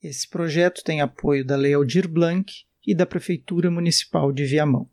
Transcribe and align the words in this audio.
Esse 0.00 0.28
projeto 0.28 0.84
tem 0.84 1.00
apoio 1.00 1.44
da 1.44 1.56
Lei 1.56 1.74
Aldir 1.74 2.08
Blanc 2.08 2.52
e 2.86 2.94
da 2.94 3.04
Prefeitura 3.04 3.68
Municipal 3.68 4.30
de 4.30 4.44
Viamão. 4.44 4.88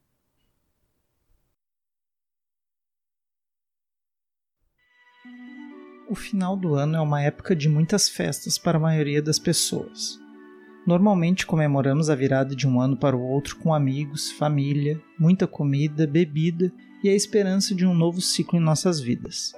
O 6.10 6.16
final 6.16 6.58
do 6.58 6.74
ano 6.74 6.96
é 6.96 7.02
uma 7.02 7.22
época 7.22 7.56
de 7.56 7.70
muitas 7.70 8.10
festas 8.10 8.58
para 8.58 8.78
a 8.80 8.82
maioria 8.82 9.22
das 9.22 9.38
pessoas. 9.38 10.20
Normalmente 10.88 11.46
comemoramos 11.46 12.10
a 12.10 12.16
virada 12.16 12.56
de 12.56 12.68
um 12.68 12.82
ano 12.82 12.98
para 12.98 13.16
o 13.16 13.22
outro 13.22 13.58
com 13.58 13.76
amigos, 13.76 14.32
família, 14.32 15.00
muita 15.20 15.46
comida, 15.46 16.08
bebida 16.08 16.72
e 17.04 17.10
a 17.10 17.16
esperança 17.16 17.76
de 17.76 17.86
um 17.86 17.94
novo 17.94 18.22
ciclo 18.22 18.58
em 18.58 18.62
nossas 18.62 19.00
vidas. 19.00 19.54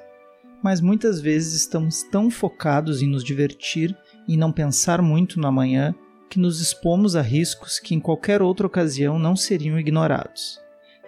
Mas 0.61 0.81
muitas 0.81 1.21
vezes 1.21 1.53
estamos 1.53 2.03
tão 2.03 2.29
focados 2.29 3.01
em 3.01 3.07
nos 3.07 3.23
divertir 3.23 3.95
e 4.27 4.35
não 4.35 4.51
pensar 4.51 5.01
muito 5.01 5.39
no 5.39 5.47
amanhã 5.47 5.95
que 6.29 6.39
nos 6.39 6.59
expomos 6.59 7.15
a 7.15 7.21
riscos 7.21 7.79
que 7.79 7.95
em 7.95 7.99
qualquer 7.99 8.41
outra 8.41 8.67
ocasião 8.67 9.17
não 9.17 9.35
seriam 9.35 9.79
ignorados. 9.79 10.59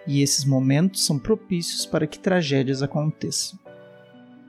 E 0.06 0.22
esses 0.22 0.44
momentos 0.44 1.04
são 1.04 1.18
propícios 1.18 1.84
para 1.84 2.06
que 2.06 2.18
tragédias 2.18 2.82
aconteçam. 2.82 3.58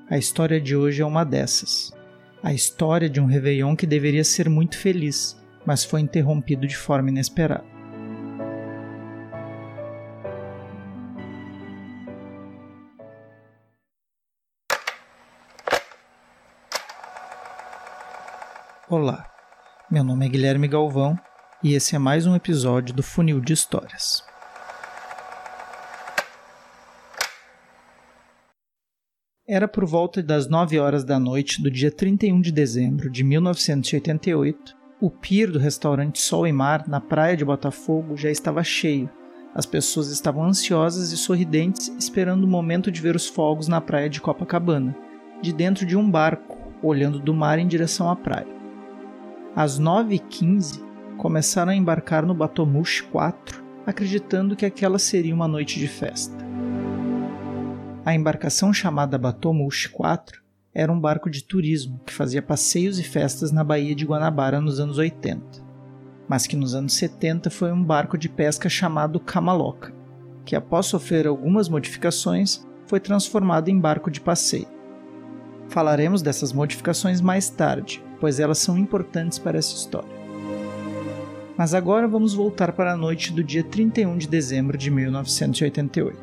A 0.09 0.17
história 0.17 0.59
de 0.59 0.75
hoje 0.75 1.01
é 1.01 1.05
uma 1.05 1.23
dessas. 1.23 1.93
A 2.41 2.53
história 2.53 3.09
de 3.09 3.19
um 3.19 3.25
Réveillon 3.25 3.75
que 3.75 3.85
deveria 3.85 4.23
ser 4.23 4.49
muito 4.49 4.77
feliz, 4.77 5.37
mas 5.65 5.83
foi 5.83 6.01
interrompido 6.01 6.65
de 6.65 6.75
forma 6.75 7.09
inesperada. 7.09 7.80
Olá, 18.91 19.25
meu 19.89 20.03
nome 20.03 20.25
é 20.25 20.27
Guilherme 20.27 20.67
Galvão 20.67 21.17
e 21.63 21.75
esse 21.75 21.95
é 21.95 21.97
mais 21.97 22.27
um 22.27 22.35
episódio 22.35 22.93
do 22.93 23.01
Funil 23.01 23.39
de 23.39 23.53
Histórias. 23.53 24.21
Era 29.47 29.65
por 29.65 29.85
volta 29.85 30.21
das 30.21 30.49
9 30.49 30.77
horas 30.77 31.05
da 31.05 31.17
noite 31.17 31.63
do 31.63 31.71
dia 31.71 31.89
31 31.89 32.41
de 32.41 32.51
dezembro 32.51 33.09
de 33.09 33.23
1988. 33.23 34.75
O 34.99 35.09
pier 35.09 35.49
do 35.49 35.57
restaurante 35.57 36.19
Sol 36.19 36.45
e 36.45 36.51
Mar, 36.51 36.85
na 36.85 36.99
praia 36.99 37.37
de 37.37 37.45
Botafogo, 37.45 38.17
já 38.17 38.29
estava 38.29 38.61
cheio. 38.61 39.09
As 39.55 39.65
pessoas 39.65 40.09
estavam 40.09 40.43
ansiosas 40.43 41.13
e 41.13 41.17
sorridentes, 41.17 41.87
esperando 41.97 42.43
o 42.43 42.49
momento 42.49 42.91
de 42.91 42.99
ver 42.99 43.15
os 43.15 43.25
fogos 43.25 43.69
na 43.69 43.79
praia 43.79 44.09
de 44.09 44.19
Copacabana, 44.19 44.93
de 45.41 45.53
dentro 45.53 45.85
de 45.85 45.95
um 45.95 46.11
barco, 46.11 46.57
olhando 46.83 47.19
do 47.19 47.33
mar 47.33 47.57
em 47.57 47.69
direção 47.69 48.09
à 48.09 48.17
praia. 48.17 48.59
Às 49.55 49.77
9h15, 49.77 50.81
começaram 51.17 51.73
a 51.73 51.75
embarcar 51.75 52.25
no 52.25 52.33
Batomush 52.33 53.01
4, 53.11 53.61
acreditando 53.85 54.55
que 54.55 54.65
aquela 54.65 54.97
seria 54.97 55.35
uma 55.35 55.47
noite 55.47 55.77
de 55.77 55.89
festa. 55.89 56.33
A 58.05 58.15
embarcação 58.15 58.71
chamada 58.73 59.17
Batomush 59.17 59.87
4 59.87 60.41
era 60.73 60.89
um 60.89 60.97
barco 60.97 61.29
de 61.29 61.43
turismo 61.43 61.99
que 62.05 62.13
fazia 62.13 62.41
passeios 62.41 62.97
e 62.97 63.03
festas 63.03 63.51
na 63.51 63.61
Baía 63.61 63.93
de 63.93 64.05
Guanabara 64.05 64.61
nos 64.61 64.79
anos 64.79 64.97
80, 64.97 65.43
mas 66.29 66.47
que 66.47 66.55
nos 66.55 66.73
anos 66.73 66.93
70 66.93 67.49
foi 67.49 67.73
um 67.73 67.83
barco 67.83 68.17
de 68.17 68.29
pesca 68.29 68.69
chamado 68.69 69.19
Camaloca, 69.19 69.93
que 70.45 70.55
após 70.55 70.85
sofrer 70.85 71.27
algumas 71.27 71.67
modificações 71.67 72.65
foi 72.85 73.01
transformado 73.01 73.67
em 73.67 73.77
barco 73.77 74.09
de 74.09 74.21
passeio. 74.21 74.67
Falaremos 75.67 76.21
dessas 76.21 76.53
modificações 76.53 77.19
mais 77.19 77.49
tarde, 77.49 78.01
pois 78.21 78.39
elas 78.39 78.59
são 78.59 78.77
importantes 78.77 79.39
para 79.39 79.57
essa 79.57 79.75
história. 79.75 80.21
Mas 81.57 81.73
agora 81.73 82.07
vamos 82.07 82.33
voltar 82.33 82.71
para 82.71 82.93
a 82.93 82.97
noite 82.97 83.33
do 83.33 83.43
dia 83.43 83.63
31 83.63 84.17
de 84.17 84.27
dezembro 84.27 84.77
de 84.77 84.89
1988. 84.89 86.17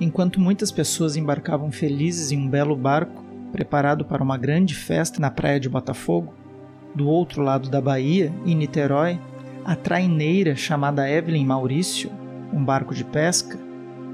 Enquanto 0.00 0.40
muitas 0.40 0.70
pessoas 0.70 1.16
embarcavam 1.16 1.70
felizes 1.72 2.30
em 2.30 2.38
um 2.38 2.48
belo 2.48 2.76
barco, 2.76 3.24
preparado 3.52 4.04
para 4.04 4.22
uma 4.22 4.38
grande 4.38 4.74
festa 4.74 5.20
na 5.20 5.30
praia 5.30 5.58
de 5.58 5.68
Botafogo, 5.68 6.32
do 6.94 7.08
outro 7.08 7.42
lado 7.42 7.68
da 7.68 7.80
Bahia, 7.80 8.32
em 8.44 8.54
Niterói, 8.54 9.20
a 9.64 9.74
traineira 9.74 10.54
chamada 10.54 11.10
Evelyn 11.10 11.44
Maurício, 11.44 12.10
um 12.52 12.64
barco 12.64 12.94
de 12.94 13.04
pesca, 13.04 13.58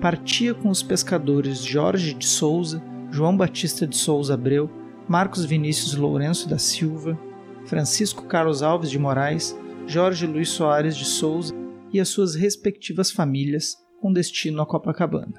partia 0.00 0.54
com 0.54 0.70
os 0.70 0.82
pescadores 0.82 1.62
Jorge 1.62 2.14
de 2.14 2.26
Souza, 2.26 2.82
João 3.10 3.36
Batista 3.36 3.86
de 3.86 3.96
Souza 3.96 4.34
Abreu, 4.34 4.81
Marcos 5.08 5.44
Vinícius 5.44 5.94
Lourenço 5.94 6.48
da 6.48 6.58
Silva, 6.58 7.18
Francisco 7.66 8.24
Carlos 8.26 8.62
Alves 8.62 8.90
de 8.90 8.98
Moraes, 8.98 9.56
Jorge 9.86 10.26
Luiz 10.26 10.48
Soares 10.48 10.96
de 10.96 11.04
Souza 11.04 11.52
e 11.92 12.00
as 12.00 12.08
suas 12.08 12.34
respectivas 12.34 13.10
famílias 13.10 13.76
com 14.00 14.12
destino 14.12 14.62
a 14.62 14.66
Copacabana. 14.66 15.34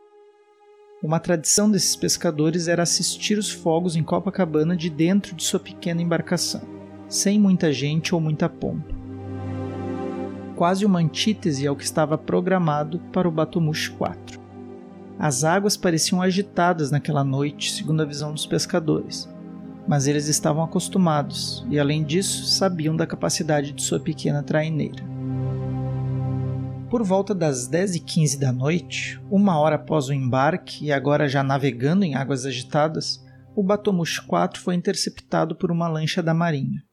Uma 1.01 1.19
tradição 1.19 1.69
desses 1.69 1.95
pescadores 1.95 2.67
era 2.67 2.83
assistir 2.83 3.37
os 3.37 3.51
fogos 3.51 3.95
em 3.95 4.03
Copacabana 4.03 4.75
de 4.75 4.89
dentro 4.89 5.35
de 5.35 5.43
sua 5.43 5.59
pequena 5.59 6.01
embarcação, 6.01 6.61
sem 7.09 7.39
muita 7.39 7.73
gente 7.73 8.13
ou 8.13 8.21
muita 8.21 8.47
pompa. 8.47 8.93
Quase 10.55 10.85
uma 10.85 10.99
antítese 10.99 11.67
ao 11.67 11.75
que 11.75 11.83
estava 11.83 12.17
programado 12.17 12.99
para 13.11 13.27
o 13.27 13.31
Batomush 13.31 13.89
4. 13.89 14.39
As 15.17 15.43
águas 15.43 15.75
pareciam 15.75 16.21
agitadas 16.21 16.91
naquela 16.91 17.23
noite, 17.23 17.71
segundo 17.71 18.01
a 18.01 18.05
visão 18.05 18.31
dos 18.31 18.45
pescadores, 18.45 19.27
mas 19.87 20.07
eles 20.07 20.27
estavam 20.27 20.63
acostumados 20.63 21.65
e, 21.69 21.79
além 21.79 22.03
disso, 22.03 22.45
sabiam 22.45 22.95
da 22.95 23.07
capacidade 23.07 23.71
de 23.71 23.83
sua 23.83 23.99
pequena 23.99 24.41
traineira. 24.41 25.03
Por 26.89 27.03
volta 27.03 27.33
das 27.33 27.67
10h15 27.67 28.37
da 28.37 28.51
noite, 28.51 29.19
uma 29.29 29.57
hora 29.57 29.75
após 29.75 30.09
o 30.09 30.13
embarque 30.13 30.85
e 30.85 30.91
agora 30.91 31.27
já 31.27 31.41
navegando 31.41 32.05
em 32.05 32.13
águas 32.13 32.45
agitadas, 32.45 33.19
o 33.55 33.63
Batomush 33.63 34.19
4 34.19 34.61
foi 34.61 34.75
interceptado 34.75 35.55
por 35.55 35.71
uma 35.71 35.87
lancha 35.87 36.21
da 36.21 36.33
Marinha. 36.33 36.83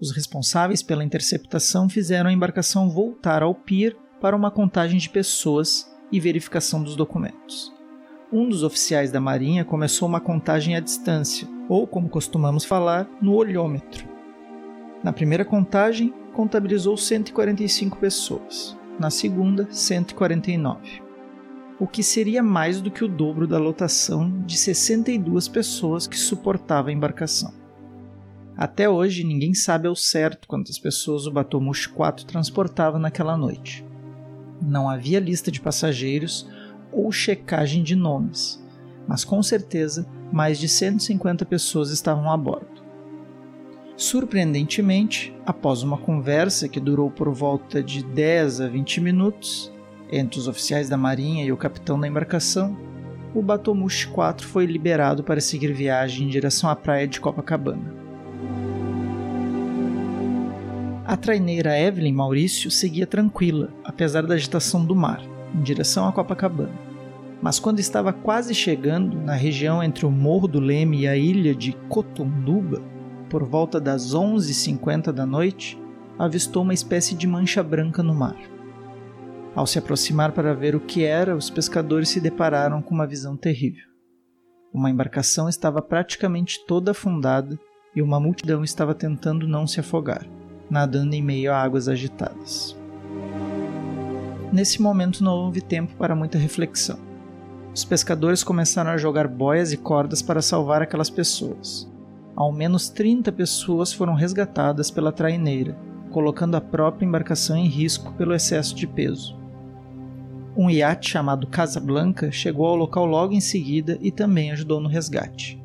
Os 0.00 0.10
responsáveis 0.12 0.82
pela 0.82 1.04
interceptação 1.04 1.88
fizeram 1.88 2.30
a 2.30 2.32
embarcação 2.32 2.88
voltar 2.88 3.42
ao 3.42 3.54
pier 3.54 3.94
para 4.20 4.34
uma 4.34 4.50
contagem 4.50 4.98
de 4.98 5.10
pessoas 5.10 5.86
e 6.10 6.18
verificação 6.18 6.82
dos 6.82 6.96
documentos. 6.96 7.70
Um 8.32 8.48
dos 8.48 8.62
oficiais 8.62 9.10
da 9.10 9.20
Marinha 9.20 9.64
começou 9.64 10.08
uma 10.08 10.20
contagem 10.20 10.76
à 10.76 10.80
distância, 10.80 11.46
ou 11.70 11.86
como 11.86 12.08
costumamos 12.08 12.64
falar, 12.64 13.08
no 13.22 13.32
olhômetro. 13.32 14.04
Na 15.04 15.12
primeira 15.12 15.44
contagem, 15.44 16.12
contabilizou 16.32 16.96
145 16.96 17.96
pessoas 17.96 18.76
na 18.98 19.08
segunda, 19.08 19.68
149, 19.70 21.00
o 21.78 21.86
que 21.86 22.02
seria 22.02 22.42
mais 22.42 22.80
do 22.80 22.90
que 22.90 23.04
o 23.04 23.08
dobro 23.08 23.46
da 23.46 23.56
lotação 23.56 24.42
de 24.44 24.58
62 24.58 25.46
pessoas 25.46 26.08
que 26.08 26.18
suportava 26.18 26.90
a 26.90 26.92
embarcação. 26.92 27.54
Até 28.56 28.90
hoje, 28.90 29.22
ninguém 29.22 29.54
sabe 29.54 29.86
ao 29.86 29.94
certo 29.94 30.48
quantas 30.48 30.76
pessoas 30.76 31.24
o 31.24 31.30
Batomush 31.30 31.86
4 31.86 32.26
transportava 32.26 32.98
naquela 32.98 33.36
noite. 33.36 33.86
Não 34.60 34.90
havia 34.90 35.20
lista 35.20 35.52
de 35.52 35.60
passageiros 35.60 36.50
ou 36.92 37.12
checagem 37.12 37.84
de 37.84 37.94
nomes, 37.94 38.60
mas 39.06 39.24
com 39.24 39.42
certeza 39.42 40.06
mais 40.32 40.58
de 40.58 40.68
150 40.68 41.44
pessoas 41.44 41.90
estavam 41.90 42.30
a 42.30 42.36
bordo. 42.36 42.80
Surpreendentemente, 43.96 45.34
após 45.44 45.82
uma 45.82 45.98
conversa 45.98 46.68
que 46.68 46.80
durou 46.80 47.10
por 47.10 47.28
volta 47.30 47.82
de 47.82 48.02
10 48.02 48.62
a 48.62 48.68
20 48.68 49.00
minutos 49.00 49.70
entre 50.10 50.38
os 50.38 50.48
oficiais 50.48 50.88
da 50.88 50.96
Marinha 50.96 51.44
e 51.44 51.52
o 51.52 51.56
capitão 51.56 52.00
da 52.00 52.08
embarcação, 52.08 52.76
o 53.34 53.42
Batomush 53.42 54.06
4 54.06 54.46
foi 54.46 54.66
liberado 54.66 55.22
para 55.22 55.40
seguir 55.40 55.72
viagem 55.72 56.26
em 56.26 56.30
direção 56.30 56.70
à 56.70 56.74
praia 56.74 57.06
de 57.06 57.20
Copacabana. 57.20 57.94
A 61.04 61.16
traineira 61.16 61.78
Evelyn 61.78 62.12
Maurício 62.12 62.70
seguia 62.70 63.06
tranquila, 63.06 63.70
apesar 63.84 64.26
da 64.26 64.34
agitação 64.34 64.84
do 64.84 64.94
mar, 64.94 65.20
em 65.54 65.60
direção 65.60 66.08
a 66.08 66.12
Copacabana. 66.12 66.89
Mas 67.42 67.58
quando 67.58 67.78
estava 67.78 68.12
quase 68.12 68.54
chegando 68.54 69.18
na 69.18 69.34
região 69.34 69.82
entre 69.82 70.04
o 70.04 70.10
Morro 70.10 70.46
do 70.46 70.60
Leme 70.60 71.00
e 71.00 71.08
a 71.08 71.16
ilha 71.16 71.54
de 71.54 71.72
Cotonduba, 71.88 72.82
por 73.30 73.44
volta 73.44 73.80
das 73.80 74.14
11h50 74.14 75.12
da 75.12 75.24
noite, 75.24 75.80
avistou 76.18 76.62
uma 76.62 76.74
espécie 76.74 77.14
de 77.14 77.26
mancha 77.26 77.62
branca 77.62 78.02
no 78.02 78.14
mar. 78.14 78.36
Ao 79.54 79.66
se 79.66 79.78
aproximar 79.78 80.32
para 80.32 80.54
ver 80.54 80.76
o 80.76 80.80
que 80.80 81.02
era, 81.02 81.34
os 81.34 81.48
pescadores 81.48 82.10
se 82.10 82.20
depararam 82.20 82.82
com 82.82 82.94
uma 82.94 83.06
visão 83.06 83.36
terrível. 83.36 83.84
Uma 84.72 84.90
embarcação 84.90 85.48
estava 85.48 85.80
praticamente 85.80 86.64
toda 86.66 86.92
afundada 86.92 87.58
e 87.96 88.02
uma 88.02 88.20
multidão 88.20 88.62
estava 88.62 88.94
tentando 88.94 89.48
não 89.48 89.66
se 89.66 89.80
afogar, 89.80 90.26
nadando 90.70 91.14
em 91.14 91.22
meio 91.22 91.52
a 91.52 91.60
águas 91.60 91.88
agitadas. 91.88 92.76
Nesse 94.52 94.82
momento 94.82 95.24
não 95.24 95.32
houve 95.32 95.60
tempo 95.60 95.94
para 95.96 96.14
muita 96.14 96.38
reflexão. 96.38 97.09
Os 97.74 97.84
pescadores 97.84 98.42
começaram 98.42 98.90
a 98.90 98.96
jogar 98.96 99.28
boias 99.28 99.72
e 99.72 99.76
cordas 99.76 100.20
para 100.20 100.42
salvar 100.42 100.82
aquelas 100.82 101.10
pessoas. 101.10 101.88
ao 102.36 102.50
menos 102.52 102.88
30 102.88 103.30
pessoas 103.32 103.92
foram 103.92 104.14
resgatadas 104.14 104.90
pela 104.90 105.12
traineira, 105.12 105.76
colocando 106.10 106.54
a 106.56 106.60
própria 106.60 107.04
embarcação 107.04 107.56
em 107.56 107.66
risco 107.66 108.14
pelo 108.14 108.34
excesso 108.34 108.74
de 108.74 108.86
peso. 108.86 109.38
Um 110.56 110.70
iate 110.70 111.10
chamado 111.10 111.46
Casablanca 111.46 112.32
chegou 112.32 112.66
ao 112.66 112.76
local 112.76 113.04
logo 113.04 113.34
em 113.34 113.40
seguida 113.40 113.98
e 114.00 114.10
também 114.10 114.50
ajudou 114.52 114.80
no 114.80 114.88
resgate. 114.88 115.62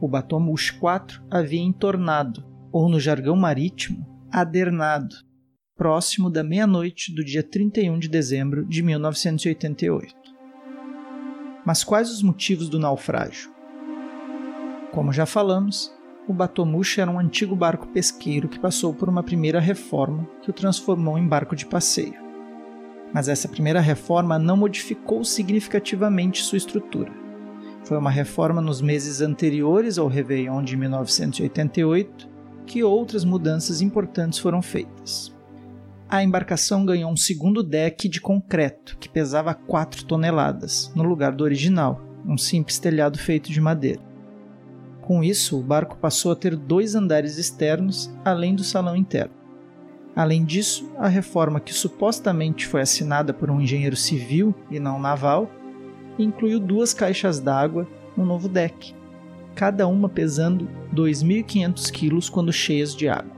O 0.00 0.06
Batomush 0.06 0.70
4 0.72 1.22
havia 1.30 1.62
entornado, 1.62 2.44
ou 2.70 2.88
no 2.90 3.00
jargão 3.00 3.34
marítimo, 3.34 4.06
adernado, 4.30 5.14
próximo 5.76 6.28
da 6.28 6.44
meia-noite 6.44 7.14
do 7.14 7.24
dia 7.24 7.42
31 7.42 7.98
de 7.98 8.08
dezembro 8.08 8.66
de 8.66 8.82
1988. 8.82 10.25
Mas 11.66 11.84
quais 11.84 12.10
os 12.10 12.22
motivos 12.22 12.70
do 12.70 12.78
naufrágio? 12.78 13.50
Como 14.92 15.12
já 15.12 15.26
falamos, 15.26 15.92
o 16.26 16.32
Batomush 16.32 16.98
era 16.98 17.10
um 17.10 17.18
antigo 17.18 17.54
barco 17.54 17.88
pesqueiro 17.88 18.48
que 18.48 18.58
passou 18.58 18.94
por 18.94 19.08
uma 19.10 19.22
primeira 19.22 19.60
reforma 19.60 20.26
que 20.40 20.48
o 20.48 20.54
transformou 20.54 21.18
em 21.18 21.28
barco 21.28 21.54
de 21.54 21.66
passeio 21.66 22.24
mas 23.12 23.28
essa 23.28 23.48
primeira 23.48 23.80
reforma 23.80 24.38
não 24.38 24.56
modificou 24.56 25.24
significativamente 25.24 26.42
sua 26.42 26.58
estrutura. 26.58 27.12
Foi 27.84 27.96
uma 27.96 28.10
reforma 28.10 28.60
nos 28.60 28.80
meses 28.80 29.20
anteriores 29.20 29.96
ao 29.96 30.08
Réveillon 30.08 30.62
de 30.62 30.76
1988 30.76 32.28
que 32.66 32.82
outras 32.82 33.24
mudanças 33.24 33.80
importantes 33.80 34.38
foram 34.38 34.60
feitas. 34.60 35.35
A 36.08 36.22
embarcação 36.22 36.86
ganhou 36.86 37.10
um 37.10 37.16
segundo 37.16 37.64
deck 37.64 38.08
de 38.08 38.20
concreto 38.20 38.96
que 38.98 39.08
pesava 39.08 39.52
4 39.52 40.04
toneladas, 40.04 40.92
no 40.94 41.02
lugar 41.02 41.32
do 41.32 41.42
original, 41.42 42.00
um 42.24 42.38
simples 42.38 42.78
telhado 42.78 43.18
feito 43.18 43.50
de 43.50 43.60
madeira. 43.60 44.00
Com 45.02 45.24
isso, 45.24 45.58
o 45.58 45.62
barco 45.62 45.96
passou 45.96 46.30
a 46.30 46.36
ter 46.36 46.54
dois 46.54 46.94
andares 46.94 47.38
externos, 47.38 48.08
além 48.24 48.54
do 48.54 48.62
salão 48.62 48.94
interno. 48.94 49.34
Além 50.14 50.44
disso, 50.44 50.88
a 50.96 51.08
reforma 51.08 51.58
que 51.58 51.74
supostamente 51.74 52.68
foi 52.68 52.82
assinada 52.82 53.34
por 53.34 53.50
um 53.50 53.60
engenheiro 53.60 53.96
civil 53.96 54.54
e 54.70 54.78
não 54.78 55.00
naval 55.00 55.50
incluiu 56.18 56.60
duas 56.60 56.94
caixas 56.94 57.40
d'água 57.40 57.86
no 58.16 58.24
novo 58.24 58.48
deck, 58.48 58.94
cada 59.54 59.86
uma 59.88 60.08
pesando 60.08 60.68
2.500 60.94 61.90
quilos 61.90 62.28
quando 62.28 62.52
cheias 62.52 62.94
de 62.94 63.08
água, 63.08 63.35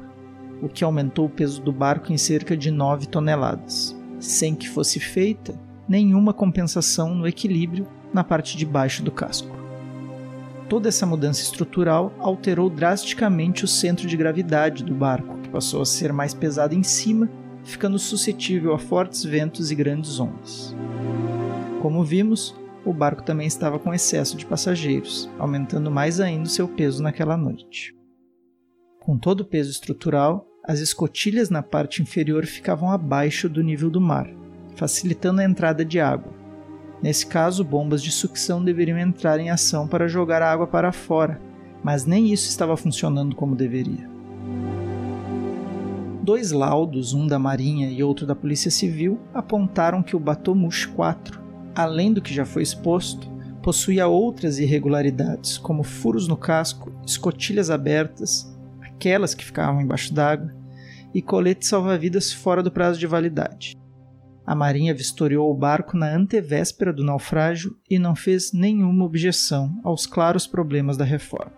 o 0.63 0.69
que 0.69 0.85
aumentou 0.85 1.27
o 1.27 1.31
peso 1.31 1.63
do 1.63 1.73
barco 1.73 2.13
em 2.13 2.19
cerca 2.19 2.57
de 2.57 2.71
9 2.71 3.07
toneladas, 3.07 3.97
sem 4.19 4.55
que 4.55 4.69
fosse 4.69 4.99
feita 4.99 5.59
nenhuma 5.89 6.33
compensação 6.33 7.15
no 7.15 7.27
equilíbrio 7.27 7.87
na 8.13 8.23
parte 8.23 8.57
de 8.57 8.67
baixo 8.67 9.03
do 9.03 9.11
casco. 9.11 9.57
Toda 10.69 10.89
essa 10.89 11.07
mudança 11.07 11.41
estrutural 11.41 12.13
alterou 12.19 12.69
drasticamente 12.69 13.65
o 13.65 13.69
centro 13.69 14.07
de 14.07 14.17
gravidade 14.17 14.85
do 14.85 14.95
barco, 14.95 15.39
que 15.39 15.49
passou 15.49 15.81
a 15.81 15.87
ser 15.87 16.13
mais 16.13 16.35
pesado 16.35 16.75
em 16.75 16.83
cima, 16.83 17.29
ficando 17.65 17.99
suscetível 17.99 18.75
a 18.75 18.79
fortes 18.79 19.25
ventos 19.25 19.71
e 19.71 19.75
grandes 19.75 20.21
ondas. 20.21 20.75
Como 21.81 22.05
vimos, 22.05 22.55
o 22.85 22.93
barco 22.93 23.23
também 23.23 23.47
estava 23.47 23.79
com 23.79 23.95
excesso 23.95 24.37
de 24.37 24.45
passageiros, 24.45 25.29
aumentando 25.39 25.91
mais 25.91 26.21
ainda 26.21 26.45
o 26.45 26.51
seu 26.51 26.69
peso 26.69 27.03
naquela 27.03 27.37
noite. 27.37 27.95
Com 29.01 29.19
todo 29.19 29.41
o 29.41 29.45
peso 29.45 29.71
estrutural, 29.71 30.47
as 30.69 30.79
escotilhas 30.79 31.51
na 31.51 31.65
parte 31.65 32.01
inferior 32.01 32.47
ficavam 32.47 32.93
abaixo 32.93 33.49
do 33.49 33.61
nível 33.61 33.91
do 33.91 34.01
mar, 34.01 34.31
facilitando 34.77 35.41
a 35.41 35.45
entrada 35.45 35.85
de 35.85 35.99
água. 35.99 36.33
Nesse 37.03 37.27
caso, 37.27 37.65
bombas 37.65 38.01
de 38.01 38.13
sucção 38.13 38.63
deveriam 38.63 38.99
entrar 38.99 39.41
em 39.41 39.51
ação 39.51 39.89
para 39.89 40.07
jogar 40.07 40.43
a 40.43 40.53
água 40.53 40.69
para 40.69 40.93
fora, 40.93 41.41
mas 41.83 42.07
nem 42.07 42.33
isso 42.33 42.49
estava 42.49 42.77
funcionando 42.77 43.35
como 43.35 43.57
deveria 43.57 44.19
dois 46.29 46.53
laudos, 46.53 47.15
um 47.15 47.27
da 47.27 47.39
Marinha 47.39 47.89
e 47.89 48.03
outro 48.03 48.27
da 48.27 48.35
Polícia 48.35 48.71
Civil, 48.71 49.19
apontaram 49.33 50.03
que 50.03 50.15
o 50.15 50.21
Batomush 50.21 50.85
4, 50.85 51.41
além 51.75 52.13
do 52.13 52.21
que 52.21 52.35
já 52.35 52.45
foi 52.45 52.63
exposto, 52.63 53.27
possuía 53.63 54.07
outras 54.07 54.59
irregularidades, 54.59 55.57
como 55.57 55.83
furos 55.83 56.29
no 56.29 56.37
casco, 56.37 56.93
escotilhas 57.07 57.71
abertas, 57.71 58.55
aquelas 58.79 59.35
que 59.35 59.43
ficavam 59.43 59.81
embaixo 59.81 60.13
d'água, 60.13 60.55
e 61.15 61.23
colete 61.23 61.67
salva-vidas 61.67 62.33
fora 62.33 62.63
do 62.63 62.71
prazo 62.71 62.99
de 62.99 63.07
validade. 63.07 63.77
A 64.47 64.55
Marinha 64.55 64.95
vistoriou 64.95 65.51
o 65.51 65.55
barco 65.55 65.97
na 65.97 66.15
antevéspera 66.15 66.93
do 66.93 67.05
naufrágio 67.05 67.77
e 67.89 67.99
não 67.99 68.17
fez 68.17 68.53
nenhuma 68.53 69.05
objeção 69.05 69.79
aos 69.85 70.07
claros 70.07 70.47
problemas 70.47 70.97
da 70.97 71.05
reforma. 71.05 71.53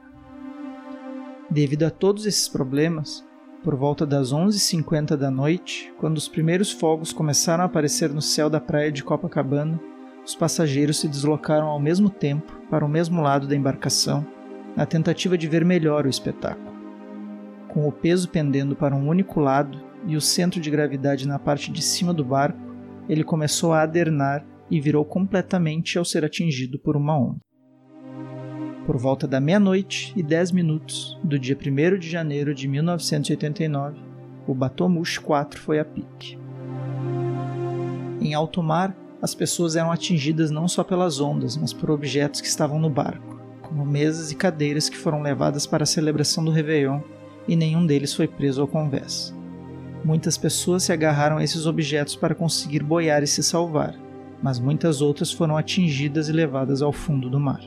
Devido 1.48 1.84
a 1.84 1.90
todos 1.90 2.26
esses 2.26 2.48
problemas, 2.48 3.24
por 3.62 3.76
volta 3.76 4.06
das 4.06 4.32
11h50 4.32 5.16
da 5.16 5.30
noite, 5.30 5.92
quando 5.98 6.16
os 6.16 6.26
primeiros 6.26 6.72
fogos 6.72 7.12
começaram 7.12 7.62
a 7.62 7.66
aparecer 7.66 8.10
no 8.10 8.22
céu 8.22 8.50
da 8.50 8.60
praia 8.60 8.90
de 8.90 9.04
Copacabana, 9.04 9.80
os 10.24 10.34
passageiros 10.34 10.98
se 10.98 11.06
deslocaram 11.06 11.66
ao 11.66 11.78
mesmo 11.78 12.10
tempo 12.10 12.52
para 12.70 12.84
o 12.84 12.88
mesmo 12.88 13.20
lado 13.20 13.46
da 13.46 13.54
embarcação, 13.54 14.26
na 14.76 14.86
tentativa 14.86 15.36
de 15.36 15.46
ver 15.46 15.64
melhor 15.64 16.06
o 16.06 16.10
espetáculo. 16.10 16.79
Com 17.72 17.86
o 17.86 17.92
peso 17.92 18.28
pendendo 18.28 18.74
para 18.74 18.94
um 18.94 19.08
único 19.08 19.40
lado 19.40 19.80
e 20.06 20.16
o 20.16 20.20
centro 20.20 20.60
de 20.60 20.70
gravidade 20.70 21.26
na 21.26 21.38
parte 21.38 21.70
de 21.70 21.82
cima 21.82 22.12
do 22.12 22.24
barco, 22.24 22.58
ele 23.08 23.24
começou 23.24 23.72
a 23.72 23.82
adernar 23.82 24.44
e 24.70 24.80
virou 24.80 25.04
completamente 25.04 25.98
ao 25.98 26.04
ser 26.04 26.24
atingido 26.24 26.78
por 26.78 26.96
uma 26.96 27.18
onda 27.18 27.40
por 28.90 28.96
volta 28.96 29.28
da 29.28 29.40
meia-noite 29.40 30.12
e 30.16 30.22
10 30.22 30.50
minutos 30.50 31.16
do 31.22 31.38
dia 31.38 31.56
1 31.56 31.96
de 31.96 32.10
janeiro 32.10 32.52
de 32.52 32.66
1989, 32.66 34.00
o 34.48 34.52
Batomush 34.52 35.18
4 35.18 35.60
foi 35.60 35.78
a 35.78 35.84
pique. 35.84 36.36
Em 38.20 38.34
alto 38.34 38.60
mar, 38.64 38.92
as 39.22 39.32
pessoas 39.32 39.76
eram 39.76 39.92
atingidas 39.92 40.50
não 40.50 40.66
só 40.66 40.82
pelas 40.82 41.20
ondas, 41.20 41.56
mas 41.56 41.72
por 41.72 41.88
objetos 41.88 42.40
que 42.40 42.48
estavam 42.48 42.80
no 42.80 42.90
barco, 42.90 43.40
como 43.62 43.86
mesas 43.86 44.32
e 44.32 44.34
cadeiras 44.34 44.88
que 44.88 44.96
foram 44.96 45.22
levadas 45.22 45.68
para 45.68 45.84
a 45.84 45.86
celebração 45.86 46.44
do 46.44 46.50
Réveillon 46.50 47.00
e 47.46 47.56
nenhum 47.56 47.86
deles 47.86 48.14
foi 48.14 48.28
preso 48.28 48.60
ao 48.60 48.68
convés. 48.68 49.34
Muitas 50.04 50.38
pessoas 50.38 50.84
se 50.84 50.92
agarraram 50.92 51.38
a 51.38 51.44
esses 51.44 51.66
objetos 51.66 52.16
para 52.16 52.34
conseguir 52.34 52.82
boiar 52.82 53.22
e 53.22 53.26
se 53.26 53.42
salvar, 53.42 53.94
mas 54.42 54.58
muitas 54.58 55.02
outras 55.02 55.30
foram 55.30 55.56
atingidas 55.56 56.28
e 56.28 56.32
levadas 56.32 56.80
ao 56.80 56.92
fundo 56.92 57.28
do 57.28 57.38
mar 57.38 57.60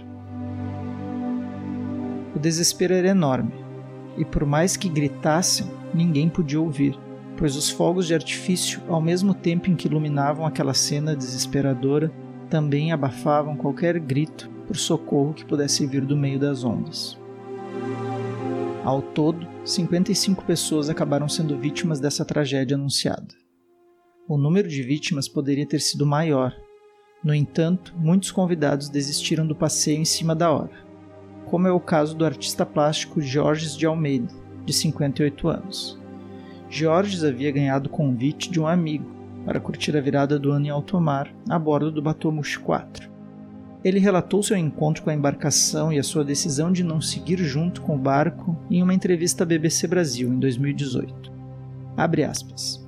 desespero 2.43 2.93
era 2.93 3.07
enorme, 3.07 3.53
e 4.17 4.25
por 4.25 4.45
mais 4.45 4.75
que 4.75 4.89
gritassem, 4.89 5.65
ninguém 5.93 6.27
podia 6.27 6.59
ouvir, 6.59 6.99
pois 7.37 7.55
os 7.55 7.69
fogos 7.69 8.05
de 8.05 8.13
artifício, 8.13 8.81
ao 8.89 9.01
mesmo 9.01 9.33
tempo 9.33 9.69
em 9.69 9.75
que 9.75 9.87
iluminavam 9.87 10.45
aquela 10.45 10.73
cena 10.73 11.15
desesperadora, 11.15 12.11
também 12.49 12.91
abafavam 12.91 13.55
qualquer 13.55 13.97
grito 13.97 14.49
por 14.67 14.75
socorro 14.75 15.33
que 15.33 15.45
pudesse 15.45 15.87
vir 15.87 16.05
do 16.05 16.17
meio 16.17 16.37
das 16.37 16.65
ondas. 16.65 17.17
Ao 18.83 19.01
todo, 19.01 19.47
55 19.65 20.43
pessoas 20.43 20.89
acabaram 20.89 21.29
sendo 21.29 21.57
vítimas 21.57 21.99
dessa 21.99 22.25
tragédia 22.25 22.75
anunciada. 22.75 23.33
O 24.27 24.37
número 24.37 24.67
de 24.67 24.83
vítimas 24.83 25.27
poderia 25.27 25.65
ter 25.65 25.79
sido 25.79 26.05
maior. 26.05 26.55
No 27.23 27.33
entanto, 27.33 27.93
muitos 27.97 28.31
convidados 28.31 28.89
desistiram 28.89 29.47
do 29.47 29.55
passeio 29.55 29.99
em 29.99 30.05
cima 30.05 30.35
da 30.35 30.51
hora 30.51 30.93
como 31.53 31.67
é 31.67 31.71
o 31.71 31.79
caso 31.79 32.15
do 32.15 32.25
artista 32.25 32.65
plástico 32.65 33.21
Jorges 33.21 33.77
de 33.77 33.85
Almeida, 33.85 34.27
de 34.65 34.73
58 34.73 35.47
anos. 35.47 36.01
Jorges 36.67 37.23
havia 37.23 37.51
ganhado 37.51 37.87
o 37.87 37.91
convite 37.91 38.49
de 38.49 38.59
um 38.59 38.65
amigo 38.65 39.05
para 39.45 39.59
curtir 39.59 39.95
a 39.95 40.01
virada 40.01 40.39
do 40.39 40.51
ano 40.51 40.65
em 40.65 40.69
alto 40.71 40.99
mar 40.99 41.31
a 41.47 41.59
bordo 41.59 41.91
do 41.91 42.01
Batomush 42.01 42.57
4. 42.57 43.12
Ele 43.83 43.99
relatou 43.99 44.41
seu 44.41 44.55
encontro 44.55 45.03
com 45.03 45.09
a 45.09 45.13
embarcação 45.13 45.91
e 45.91 45.99
a 45.99 46.03
sua 46.03 46.23
decisão 46.23 46.71
de 46.71 46.83
não 46.83 47.01
seguir 47.01 47.37
junto 47.37 47.81
com 47.81 47.95
o 47.95 47.99
barco 47.99 48.57
em 48.71 48.81
uma 48.81 48.93
entrevista 48.93 49.43
à 49.43 49.45
BBC 49.45 49.87
Brasil 49.87 50.29
em 50.29 50.39
2018. 50.39 51.31
Abre 51.97 52.23
aspas. 52.23 52.81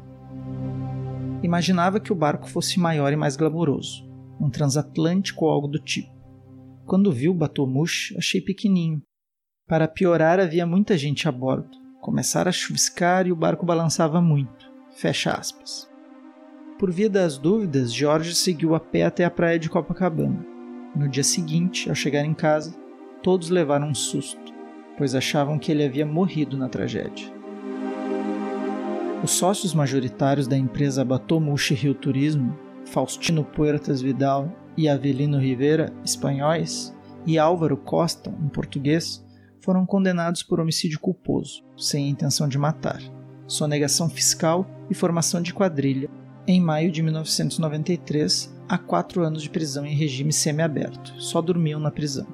Imaginava 1.43 1.99
que 1.99 2.13
o 2.13 2.15
barco 2.15 2.49
fosse 2.49 2.79
maior 2.79 3.11
e 3.11 3.15
mais 3.17 3.35
glamouroso, 3.35 4.07
um 4.39 4.49
transatlântico 4.49 5.45
ou 5.45 5.51
algo 5.51 5.67
do 5.67 5.79
tipo. 5.79 6.15
Quando 6.85 7.11
vi 7.11 7.27
o 7.27 7.33
Batomush, 7.33 8.15
achei 8.17 8.39
pequenininho. 8.39 9.01
Para 9.67 9.87
piorar, 9.87 10.39
havia 10.39 10.65
muita 10.65 10.97
gente 10.97 11.27
a 11.27 11.31
bordo. 11.31 11.77
Começara 11.99 12.49
a 12.49 12.53
chuviscar 12.53 13.27
e 13.27 13.31
o 13.31 13.35
barco 13.35 13.65
balançava 13.65 14.21
muito. 14.21 14.71
Fecha 14.95 15.31
aspas. 15.31 15.89
Por 16.79 16.91
via 16.91 17.09
das 17.09 17.37
dúvidas, 17.37 17.93
Jorge 17.93 18.33
seguiu 18.33 18.75
a 18.75 18.79
pé 18.79 19.03
até 19.03 19.25
a 19.25 19.31
praia 19.31 19.59
de 19.59 19.69
Copacabana. 19.69 20.54
No 20.95 21.09
dia 21.09 21.23
seguinte, 21.23 21.89
ao 21.89 21.95
chegar 21.95 22.23
em 22.23 22.33
casa, 22.33 22.73
todos 23.21 23.49
levaram 23.49 23.89
um 23.89 23.95
susto, 23.95 24.53
pois 24.97 25.13
achavam 25.13 25.59
que 25.59 25.71
ele 25.71 25.83
havia 25.83 26.05
morrido 26.05 26.55
na 26.57 26.69
tragédia. 26.69 27.33
Os 29.21 29.31
sócios 29.31 29.73
majoritários 29.73 30.47
da 30.47 30.57
empresa 30.57 31.03
Batomushi 31.03 31.73
Rio 31.73 31.93
Turismo, 31.93 32.57
Faustino 32.85 33.43
Puertas 33.43 34.01
Vidal 34.01 34.55
e 34.77 34.87
Avelino 34.87 35.39
Rivera, 35.39 35.91
espanhóis, 36.03 36.95
e 37.25 37.39
Álvaro 37.39 37.75
Costa, 37.75 38.33
em 38.39 38.47
português, 38.47 39.25
foram 39.59 39.85
condenados 39.85 40.43
por 40.43 40.59
homicídio 40.59 40.99
culposo, 40.99 41.63
sem 41.75 42.07
intenção 42.07 42.47
de 42.47 42.57
matar, 42.57 43.01
sonegação 43.47 44.07
fiscal 44.07 44.65
e 44.89 44.93
formação 44.93 45.41
de 45.41 45.53
quadrilha, 45.53 46.09
em 46.47 46.61
maio 46.61 46.91
de 46.91 47.01
1993, 47.01 48.54
a 48.67 48.77
quatro 48.77 49.23
anos 49.23 49.43
de 49.43 49.49
prisão 49.49 49.85
em 49.85 49.95
regime 49.95 50.33
semiaberto, 50.33 51.13
só 51.17 51.41
dormiam 51.41 51.79
na 51.79 51.91
prisão. 51.91 52.27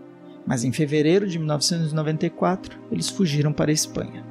Mas 0.45 0.63
em 0.63 0.71
fevereiro 0.71 1.27
de 1.27 1.37
1994, 1.37 2.79
eles 2.91 3.09
fugiram 3.09 3.51
para 3.51 3.71
a 3.71 3.73
Espanha. 3.73 4.23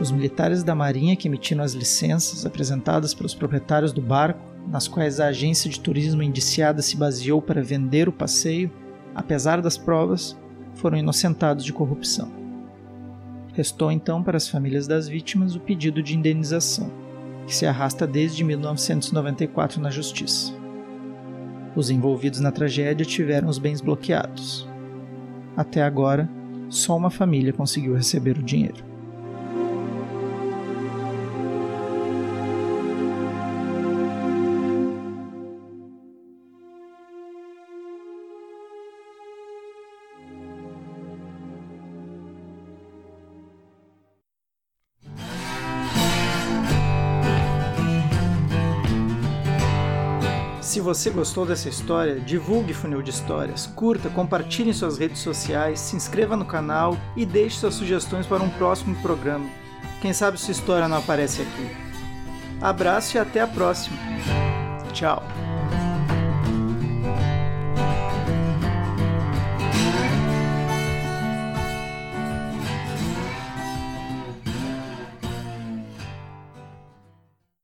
Os 0.00 0.10
militares 0.10 0.64
da 0.64 0.74
Marinha 0.74 1.14
que 1.14 1.28
emitiram 1.28 1.62
as 1.62 1.74
licenças 1.74 2.44
apresentadas 2.44 3.14
pelos 3.14 3.34
proprietários 3.34 3.92
do 3.92 4.02
barco, 4.02 4.40
nas 4.68 4.88
quais 4.88 5.20
a 5.20 5.26
agência 5.26 5.70
de 5.70 5.78
turismo 5.78 6.22
indiciada 6.22 6.82
se 6.82 6.96
baseou 6.96 7.40
para 7.40 7.62
vender 7.62 8.08
o 8.08 8.12
passeio, 8.12 8.70
apesar 9.14 9.60
das 9.60 9.76
provas, 9.76 10.36
foram 10.74 10.98
inocentados 10.98 11.64
de 11.64 11.72
corrupção. 11.72 12.32
Restou 13.52 13.92
então 13.92 14.22
para 14.22 14.36
as 14.36 14.48
famílias 14.48 14.86
das 14.86 15.06
vítimas 15.06 15.54
o 15.54 15.60
pedido 15.60 16.02
de 16.02 16.16
indenização, 16.16 16.90
que 17.46 17.54
se 17.54 17.66
arrasta 17.66 18.06
desde 18.06 18.44
1994 18.44 19.80
na 19.80 19.90
Justiça. 19.90 20.52
Os 21.74 21.90
envolvidos 21.90 22.40
na 22.40 22.52
tragédia 22.52 23.04
tiveram 23.04 23.48
os 23.48 23.58
bens 23.58 23.80
bloqueados. 23.80 24.68
Até 25.56 25.82
agora, 25.82 26.28
só 26.68 26.96
uma 26.96 27.10
família 27.10 27.52
conseguiu 27.52 27.94
receber 27.94 28.38
o 28.38 28.42
dinheiro. 28.42 28.91
Se 50.72 50.80
você 50.80 51.10
gostou 51.10 51.44
dessa 51.44 51.68
história, 51.68 52.18
divulgue 52.18 52.72
Funil 52.72 53.02
de 53.02 53.10
Histórias, 53.10 53.66
curta, 53.66 54.08
compartilhe 54.08 54.70
em 54.70 54.72
suas 54.72 54.96
redes 54.96 55.18
sociais, 55.18 55.78
se 55.78 55.94
inscreva 55.94 56.34
no 56.34 56.46
canal 56.46 56.96
e 57.14 57.26
deixe 57.26 57.58
suas 57.58 57.74
sugestões 57.74 58.26
para 58.26 58.42
um 58.42 58.48
próximo 58.48 58.96
programa. 59.02 59.44
Quem 60.00 60.14
sabe 60.14 60.40
sua 60.40 60.52
história 60.52 60.88
não 60.88 60.96
aparece 60.96 61.42
aqui. 61.42 61.76
Abraço 62.58 63.18
e 63.18 63.20
até 63.20 63.42
a 63.42 63.46
próxima. 63.46 63.98
Tchau. 64.94 65.22